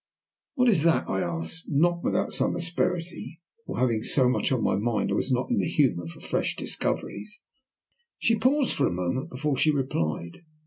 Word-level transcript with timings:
"What 0.55 0.67
is 0.67 0.81
that?" 0.81 1.07
I 1.07 1.21
asked, 1.21 1.65
not 1.69 2.03
without 2.03 2.31
some 2.31 2.55
asperity, 2.55 3.39
for, 3.67 3.77
having 3.79 4.01
so 4.01 4.27
much 4.29 4.51
on 4.51 4.63
my 4.63 4.75
mind, 4.75 5.11
I 5.11 5.13
was 5.13 5.31
not 5.31 5.51
in 5.51 5.59
the 5.59 5.67
humour 5.69 6.07
for 6.07 6.19
fresh 6.21 6.55
discoveries. 6.55 7.43
She 8.17 8.35
paused 8.35 8.73
for 8.73 8.87
a 8.87 8.91
moment 8.91 9.29
before 9.29 9.57
she 9.57 9.69
replied. 9.69 10.41